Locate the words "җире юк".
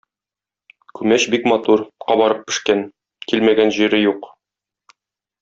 3.79-4.29